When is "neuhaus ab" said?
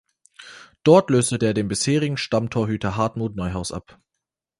3.35-4.01